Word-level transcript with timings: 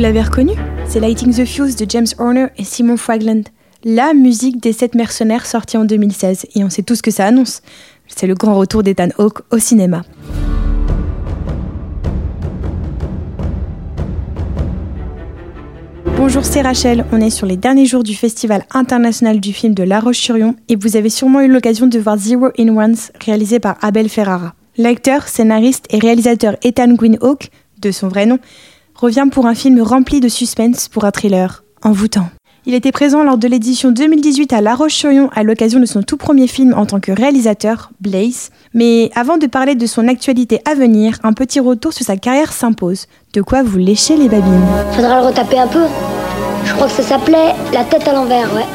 Vous 0.00 0.06
l'avez 0.06 0.22
reconnu 0.22 0.52
C'est 0.88 0.98
Lighting 0.98 1.30
the 1.30 1.44
Fuse 1.44 1.76
de 1.76 1.84
James 1.86 2.06
Horner 2.16 2.46
et 2.56 2.64
Simon 2.64 2.96
Fragland. 2.96 3.42
La 3.84 4.14
musique 4.14 4.58
des 4.58 4.72
sept 4.72 4.94
mercenaires 4.94 5.44
sortie 5.44 5.76
en 5.76 5.84
2016. 5.84 6.46
Et 6.54 6.64
on 6.64 6.70
sait 6.70 6.80
tout 6.80 6.94
ce 6.94 7.02
que 7.02 7.10
ça 7.10 7.26
annonce. 7.26 7.60
C'est 8.06 8.26
le 8.26 8.32
grand 8.32 8.54
retour 8.54 8.82
d'Ethan 8.82 9.08
Hawke 9.18 9.42
au 9.50 9.58
cinéma. 9.58 10.00
Bonjour, 16.16 16.46
c'est 16.46 16.62
Rachel. 16.62 17.04
On 17.12 17.20
est 17.20 17.28
sur 17.28 17.46
les 17.46 17.58
derniers 17.58 17.84
jours 17.84 18.02
du 18.02 18.14
Festival 18.14 18.64
international 18.72 19.38
du 19.38 19.52
film 19.52 19.74
de 19.74 19.82
La 19.82 20.00
Roche-sur-Yon 20.00 20.54
et 20.70 20.76
vous 20.76 20.96
avez 20.96 21.10
sûrement 21.10 21.42
eu 21.42 21.48
l'occasion 21.48 21.86
de 21.86 21.98
voir 21.98 22.16
Zero 22.16 22.48
in 22.58 22.74
Ones 22.74 22.96
réalisé 23.22 23.60
par 23.60 23.76
Abel 23.82 24.08
Ferrara. 24.08 24.54
L'acteur, 24.78 25.28
scénariste 25.28 25.84
et 25.90 25.98
réalisateur 25.98 26.56
Ethan 26.62 26.94
Gwyn 26.94 27.18
Hawke, 27.20 27.50
de 27.82 27.90
son 27.90 28.08
vrai 28.08 28.24
nom, 28.24 28.38
revient 29.00 29.26
pour 29.30 29.46
un 29.46 29.54
film 29.54 29.80
rempli 29.80 30.20
de 30.20 30.28
suspense 30.28 30.88
pour 30.88 31.04
un 31.04 31.10
thriller 31.10 31.64
envoûtant. 31.82 32.28
Il 32.66 32.74
était 32.74 32.92
présent 32.92 33.24
lors 33.24 33.38
de 33.38 33.48
l'édition 33.48 33.90
2018 33.90 34.52
à 34.52 34.60
La 34.60 34.74
Roche-sur-Yon 34.74 35.30
à 35.34 35.42
l'occasion 35.42 35.80
de 35.80 35.86
son 35.86 36.02
tout 36.02 36.18
premier 36.18 36.46
film 36.46 36.74
en 36.76 36.84
tant 36.84 37.00
que 37.00 37.10
réalisateur, 37.10 37.90
Blaze. 38.02 38.50
Mais 38.74 39.10
avant 39.14 39.38
de 39.38 39.46
parler 39.46 39.74
de 39.74 39.86
son 39.86 40.06
actualité 40.06 40.60
à 40.70 40.74
venir, 40.74 41.18
un 41.22 41.32
petit 41.32 41.58
retour 41.58 41.94
sur 41.94 42.04
sa 42.04 42.18
carrière 42.18 42.52
s'impose. 42.52 43.06
De 43.32 43.40
quoi 43.40 43.62
vous 43.62 43.78
lécher 43.78 44.16
les 44.16 44.28
babines? 44.28 44.66
Faudra 44.92 45.22
le 45.22 45.28
retaper 45.28 45.58
un 45.58 45.68
peu. 45.68 45.86
Je 46.66 46.74
crois 46.74 46.86
que 46.86 46.92
ça 46.92 47.02
s'appelait 47.02 47.54
La 47.72 47.84
tête 47.84 48.06
à 48.06 48.12
l'envers, 48.12 48.52
ouais. 48.54 48.66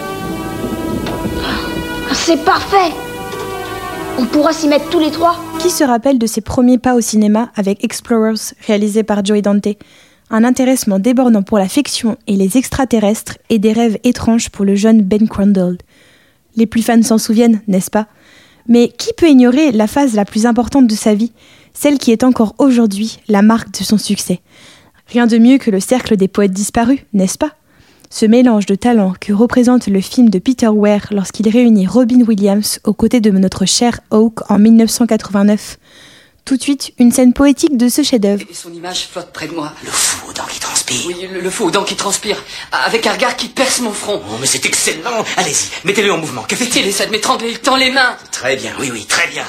C'est 2.13 2.43
parfait 2.43 2.91
On 4.17 4.25
pourra 4.25 4.51
s'y 4.51 4.67
mettre 4.67 4.89
tous 4.89 4.99
les 4.99 5.11
trois. 5.11 5.35
Qui 5.59 5.69
se 5.69 5.83
rappelle 5.83 6.17
de 6.17 6.25
ses 6.25 6.41
premiers 6.41 6.79
pas 6.79 6.95
au 6.95 7.01
cinéma 7.01 7.49
avec 7.55 7.83
Explorers, 7.83 8.55
réalisé 8.65 9.03
par 9.03 9.23
Joey 9.23 9.43
Dante? 9.43 9.77
Un 10.29 10.43
intéressement 10.43 10.99
débordant 10.99 11.43
pour 11.43 11.57
la 11.57 11.67
fiction 11.67 12.17
et 12.27 12.35
les 12.35 12.57
extraterrestres 12.57 13.37
et 13.49 13.59
des 13.59 13.73
rêves 13.73 13.97
étranges 14.03 14.49
pour 14.49 14.65
le 14.65 14.75
jeune 14.75 15.01
Ben 15.01 15.27
Crandall. 15.27 15.77
Les 16.55 16.65
plus 16.65 16.81
fans 16.81 17.01
s'en 17.01 17.17
souviennent, 17.17 17.61
n'est-ce 17.67 17.91
pas? 17.91 18.07
Mais 18.67 18.89
qui 18.89 19.13
peut 19.13 19.29
ignorer 19.29 19.71
la 19.71 19.87
phase 19.87 20.15
la 20.15 20.25
plus 20.25 20.45
importante 20.45 20.87
de 20.87 20.95
sa 20.95 21.13
vie, 21.13 21.31
celle 21.73 21.99
qui 21.99 22.11
est 22.11 22.23
encore 22.23 22.55
aujourd'hui 22.57 23.19
la 23.27 23.41
marque 23.41 23.71
de 23.77 23.83
son 23.83 23.97
succès? 23.97 24.41
Rien 25.07 25.27
de 25.27 25.37
mieux 25.37 25.57
que 25.57 25.69
le 25.69 25.79
cercle 25.79 26.17
des 26.17 26.27
poètes 26.27 26.53
disparus, 26.53 26.99
n'est-ce 27.13 27.37
pas? 27.37 27.51
Ce 28.09 28.25
mélange 28.25 28.65
de 28.65 28.75
talents 28.75 29.13
que 29.19 29.33
représente 29.33 29.87
le 29.87 30.01
film 30.01 30.29
de 30.29 30.39
Peter 30.39 30.67
Ware 30.67 31.07
lorsqu'il 31.11 31.49
réunit 31.49 31.85
Robin 31.85 32.21
Williams 32.21 32.79
aux 32.85 32.93
côtés 32.93 33.19
de 33.19 33.29
notre 33.29 33.65
cher 33.65 33.99
Hawke 34.09 34.49
en 34.49 34.57
1989 34.57 35.77
tout 36.45 36.57
de 36.57 36.61
suite, 36.61 36.93
une 36.99 37.11
scène 37.11 37.33
poétique 37.33 37.75
de 37.75 37.89
ce 37.89 38.03
chef-d'œuvre. 38.03 38.43
Et 38.49 38.53
son 38.53 38.71
image 38.71 39.07
flotte 39.11 39.33
près 39.33 39.47
de 39.47 39.53
moi. 39.53 39.73
Le 39.83 39.89
fou 39.91 40.29
aux 40.29 40.33
dents 40.33 40.45
qui 40.47 40.59
transpire. 40.59 41.01
Oui, 41.07 41.27
le, 41.31 41.41
le 41.41 41.49
fou 41.49 41.65
aux 41.65 41.71
dents 41.71 41.83
qui 41.83 41.95
transpire, 41.95 42.41
avec 42.71 43.07
un 43.07 43.13
regard 43.13 43.35
qui 43.35 43.47
perce 43.47 43.79
mon 43.79 43.91
front. 43.91 44.21
Oh, 44.29 44.35
mais 44.39 44.45
c'est 44.45 44.63
excellent. 44.65 45.25
Allez-y, 45.37 45.69
mettez-le 45.85 46.13
en 46.13 46.17
mouvement. 46.19 46.43
Que 46.43 46.55
fait-il 46.55 46.83
Il 46.83 46.87
essaie 46.89 47.07
de 47.07 47.11
m'étrangler, 47.11 47.49
il 47.49 47.59
tend 47.59 47.75
les 47.75 47.89
mains. 47.89 48.15
Très 48.31 48.55
bien, 48.55 48.73
oui, 48.79 48.91
oui, 48.93 49.05
très 49.05 49.27
bien. 49.27 49.43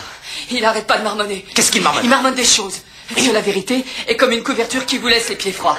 Il 0.50 0.64
arrête 0.64 0.86
pas 0.86 0.96
de 0.96 1.04
marmonner. 1.04 1.44
Qu'est-ce 1.54 1.70
qu'il 1.70 1.82
marmonne 1.82 2.02
Il 2.04 2.08
marmonne 2.08 2.34
des 2.34 2.44
choses. 2.44 2.76
Et 3.16 3.22
que 3.28 3.32
la 3.32 3.40
vérité 3.40 3.84
est 4.08 4.16
comme 4.16 4.32
une 4.32 4.42
couverture 4.42 4.84
qui 4.84 4.98
vous 4.98 5.06
laisse 5.06 5.28
les 5.28 5.36
pieds 5.36 5.52
froids. 5.52 5.78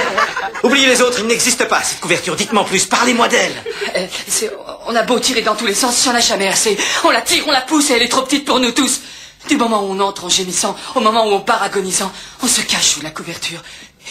Oubliez 0.64 0.86
les 0.86 1.00
autres, 1.00 1.20
il 1.20 1.26
n'existe 1.26 1.66
pas 1.66 1.82
cette 1.82 2.00
couverture. 2.00 2.36
Dites-moi 2.36 2.64
plus, 2.66 2.84
parlez-moi 2.84 3.28
d'elle. 3.28 3.54
Euh, 3.96 4.06
on 4.86 4.94
a 4.94 5.02
beau 5.02 5.18
tirer 5.18 5.40
dans 5.40 5.54
tous 5.54 5.64
les 5.66 5.72
sens, 5.74 6.04
il 6.04 6.08
n'y 6.10 6.14
en 6.16 6.18
a 6.18 6.20
jamais 6.20 6.48
assez. 6.48 6.76
On 7.04 7.10
la 7.10 7.22
tire, 7.22 7.44
on 7.46 7.52
la 7.52 7.62
pousse 7.62 7.88
et 7.90 7.94
elle 7.94 8.02
est 8.02 8.08
trop 8.08 8.22
petite 8.22 8.44
pour 8.44 8.60
nous 8.60 8.72
tous. 8.72 9.00
Du 9.48 9.56
moment 9.56 9.82
où 9.82 9.92
on 9.92 10.00
entre 10.00 10.24
en 10.24 10.28
gémissant, 10.28 10.76
au 10.94 11.00
moment 11.00 11.26
où 11.26 11.32
on 11.32 11.40
part 11.40 11.62
agonisant, 11.62 12.10
on 12.42 12.46
se 12.46 12.60
cache 12.60 12.88
sous 12.88 13.02
la 13.02 13.10
couverture. 13.10 13.62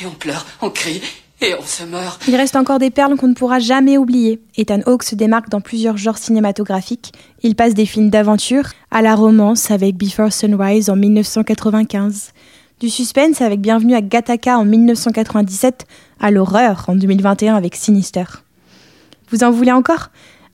Et 0.01 0.05
on 0.05 0.11
pleure, 0.11 0.45
on 0.61 0.69
crie, 0.69 1.01
et 1.41 1.53
on 1.55 1.65
se 1.65 1.83
meurt. 1.83 2.21
Il 2.27 2.35
reste 2.35 2.55
encore 2.55 2.79
des 2.79 2.89
perles 2.89 3.15
qu'on 3.15 3.27
ne 3.27 3.33
pourra 3.33 3.59
jamais 3.59 3.97
oublier. 3.97 4.41
Ethan 4.57 4.81
Hawke 4.85 5.03
se 5.03 5.15
démarque 5.15 5.49
dans 5.49 5.61
plusieurs 5.61 5.97
genres 5.97 6.17
cinématographiques. 6.17 7.11
Il 7.43 7.55
passe 7.55 7.73
des 7.73 7.85
films 7.85 8.09
d'aventure 8.09 8.69
à 8.91 9.01
la 9.01 9.15
romance 9.15 9.69
avec 9.71 9.95
Before 9.95 10.33
Sunrise 10.33 10.89
en 10.89 10.95
1995, 10.95 12.31
du 12.79 12.89
suspense 12.89 13.41
avec 13.41 13.61
Bienvenue 13.61 13.95
à 13.95 14.01
Gattaca 14.01 14.57
en 14.57 14.65
1997, 14.65 15.85
à 16.19 16.31
l'horreur 16.31 16.85
en 16.87 16.95
2021 16.95 17.55
avec 17.55 17.75
Sinister. 17.75 18.25
Vous 19.29 19.43
en 19.43 19.51
voulez 19.51 19.71
encore? 19.71 20.09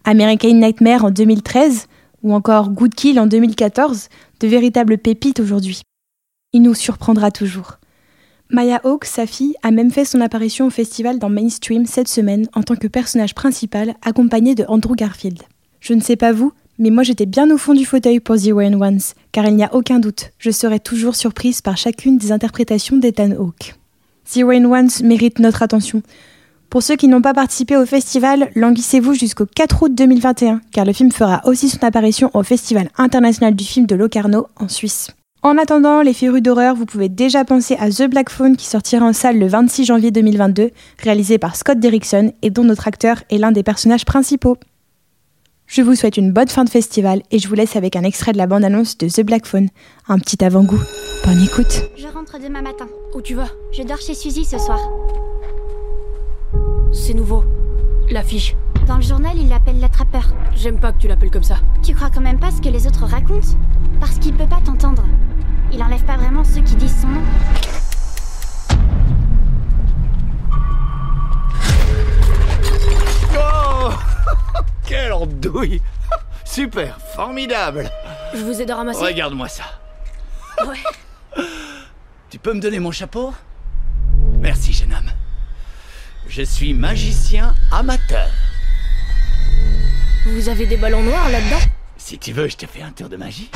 American 0.05 0.53
Nightmare 0.53 1.05
en 1.05 1.11
2013 1.11 1.87
ou 2.23 2.33
encore 2.33 2.69
Good 2.69 2.95
Kill 2.95 3.19
en 3.19 3.27
2014, 3.27 4.09
de 4.39 4.47
véritables 4.47 4.97
pépites 4.97 5.39
aujourd'hui. 5.39 5.81
Il 6.53 6.61
nous 6.61 6.73
surprendra 6.73 7.31
toujours. 7.31 7.79
Maya 8.49 8.81
Hawke, 8.83 9.05
sa 9.05 9.25
fille, 9.25 9.55
a 9.63 9.71
même 9.71 9.91
fait 9.91 10.05
son 10.05 10.21
apparition 10.21 10.67
au 10.67 10.69
festival 10.69 11.19
dans 11.19 11.29
Mainstream 11.29 11.85
cette 11.85 12.07
semaine 12.07 12.47
en 12.53 12.61
tant 12.61 12.75
que 12.75 12.87
personnage 12.87 13.33
principal, 13.33 13.95
accompagnée 14.03 14.55
de 14.55 14.65
Andrew 14.67 14.95
Garfield. 14.95 15.41
Je 15.79 15.93
ne 15.93 16.01
sais 16.01 16.15
pas 16.15 16.31
vous, 16.33 16.53
mais 16.77 16.89
moi 16.89 17.03
j'étais 17.03 17.25
bien 17.25 17.49
au 17.51 17.57
fond 17.57 17.73
du 17.73 17.85
fauteuil 17.85 18.19
pour 18.19 18.37
Zero 18.37 18.61
and 18.61 18.79
Ones, 18.79 19.01
car 19.31 19.45
il 19.45 19.55
n'y 19.55 19.63
a 19.63 19.73
aucun 19.73 19.99
doute, 19.99 20.31
je 20.37 20.51
serai 20.51 20.79
toujours 20.79 21.15
surprise 21.15 21.61
par 21.61 21.77
chacune 21.77 22.17
des 22.17 22.31
interprétations 22.31 22.97
d'Ethan 22.97 23.31
Hawke. 23.31 23.75
Zero 24.27 24.51
and 24.51 24.65
Ones 24.65 25.03
mérite 25.03 25.39
notre 25.39 25.63
attention. 25.63 26.01
Pour 26.73 26.81
ceux 26.81 26.95
qui 26.95 27.07
n'ont 27.07 27.21
pas 27.21 27.35
participé 27.35 27.77
au 27.77 27.85
festival, 27.85 28.49
languissez-vous 28.55 29.13
jusqu'au 29.13 29.45
4 29.45 29.83
août 29.83 29.91
2021, 29.93 30.59
car 30.71 30.85
le 30.85 30.91
film 30.91 31.11
fera 31.11 31.43
aussi 31.45 31.69
son 31.69 31.83
apparition 31.83 32.31
au 32.33 32.41
Festival 32.41 32.89
international 32.97 33.55
du 33.55 33.63
film 33.63 33.85
de 33.85 33.93
Locarno, 33.93 34.47
en 34.55 34.67
Suisse. 34.67 35.11
En 35.43 35.59
attendant, 35.59 36.01
les 36.01 36.15
férus 36.15 36.41
d'horreur, 36.41 36.73
vous 36.73 36.87
pouvez 36.87 37.09
déjà 37.09 37.45
penser 37.45 37.75
à 37.79 37.91
The 37.91 38.09
Black 38.09 38.31
Phone 38.31 38.57
qui 38.57 38.65
sortira 38.65 39.05
en 39.05 39.13
salle 39.13 39.37
le 39.37 39.45
26 39.45 39.85
janvier 39.85 40.09
2022, 40.09 40.71
réalisé 40.97 41.37
par 41.37 41.55
Scott 41.55 41.79
Derrickson 41.79 42.33
et 42.41 42.49
dont 42.49 42.63
notre 42.63 42.87
acteur 42.87 43.21
est 43.29 43.37
l'un 43.37 43.51
des 43.51 43.61
personnages 43.61 44.05
principaux. 44.05 44.57
Je 45.67 45.83
vous 45.83 45.93
souhaite 45.93 46.17
une 46.17 46.31
bonne 46.31 46.47
fin 46.47 46.63
de 46.63 46.71
festival 46.71 47.21
et 47.29 47.37
je 47.37 47.47
vous 47.47 47.53
laisse 47.53 47.75
avec 47.75 47.95
un 47.95 48.03
extrait 48.03 48.31
de 48.31 48.39
la 48.39 48.47
bande-annonce 48.47 48.97
de 48.97 49.07
The 49.07 49.21
Black 49.21 49.45
Phone, 49.45 49.69
un 50.07 50.17
petit 50.17 50.43
avant-goût. 50.43 50.81
Bonne 51.23 51.43
écoute. 51.43 51.83
Je 51.95 52.07
rentre 52.07 52.39
demain 52.43 52.63
matin. 52.63 52.87
Où 53.13 53.21
tu 53.21 53.35
vas? 53.35 53.49
Je 53.77 53.83
dors 53.83 54.01
chez 54.01 54.15
Suzy 54.15 54.43
ce 54.43 54.57
soir. 54.57 54.79
C'est 56.93 57.13
nouveau. 57.13 57.43
L'affiche. 58.09 58.55
Dans 58.87 58.97
le 58.97 59.01
journal, 59.01 59.33
il 59.35 59.49
l'appelle 59.49 59.79
l'attrapeur. 59.79 60.23
J'aime 60.55 60.79
pas 60.79 60.91
que 60.91 60.99
tu 60.99 61.07
l'appelles 61.07 61.31
comme 61.31 61.43
ça. 61.43 61.57
Tu 61.81 61.95
crois 61.95 62.09
quand 62.09 62.21
même 62.21 62.39
pas 62.39 62.51
ce 62.51 62.61
que 62.61 62.69
les 62.69 62.85
autres 62.85 63.05
racontent? 63.05 63.57
Parce 63.99 64.19
qu'il 64.19 64.33
peut 64.33 64.47
pas 64.47 64.61
t'entendre. 64.63 65.03
Il 65.71 65.81
enlève 65.81 66.03
pas 66.03 66.17
vraiment 66.17 66.43
ceux 66.43 66.61
qui 66.61 66.75
disent 66.75 67.01
son 67.01 67.07
nom. 67.07 67.21
Oh 73.37 73.89
Quelle 74.85 75.13
andouille 75.13 75.81
Super, 76.45 76.99
formidable 77.15 77.89
Je 78.35 78.43
vous 78.43 78.61
aide 78.61 78.69
à 78.69 78.75
ramasser 78.75 79.03
Regarde-moi 79.03 79.47
ça. 79.47 79.63
Ouais. 80.65 81.43
Tu 82.29 82.39
peux 82.39 82.53
me 82.53 82.59
donner 82.59 82.79
mon 82.79 82.91
chapeau? 82.91 83.33
Merci. 84.39 84.82
Je 86.35 86.41
suis 86.41 86.73
magicien 86.73 87.53
amateur. 87.71 88.27
Vous 90.25 90.49
avez 90.49 90.65
des 90.65 90.77
ballons 90.77 91.03
noirs 91.03 91.29
là-dedans? 91.29 91.61
Si 91.95 92.17
tu 92.17 92.33
veux, 92.33 92.47
je 92.49 92.57
te 92.57 92.65
fais 92.65 92.81
un 92.81 92.89
tour 92.89 93.07
de 93.07 93.17
magie. 93.17 93.51